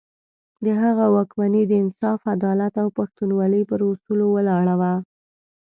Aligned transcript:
د 0.65 0.67
هغه 0.81 1.05
واکمني 1.15 1.63
د 1.67 1.71
انصاف، 1.83 2.19
عدالت 2.35 2.73
او 2.81 2.87
پښتونولي 2.97 3.61
پر 3.69 3.79
اصولو 3.91 4.25
ولاړه 4.31 4.75
وه. 4.81 4.93